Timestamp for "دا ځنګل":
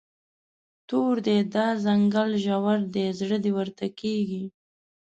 1.53-2.31